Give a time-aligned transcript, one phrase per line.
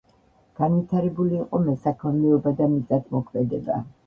[0.59, 3.81] განვითარებული იყო მესაქონლეობა და მიწათმოქმედება.